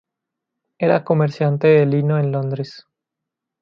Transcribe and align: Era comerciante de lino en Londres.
Era 0.79 1.03
comerciante 1.03 1.67
de 1.67 1.85
lino 1.85 2.17
en 2.17 2.31
Londres. 2.31 2.87